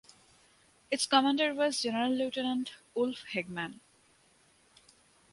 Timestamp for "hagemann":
3.33-3.79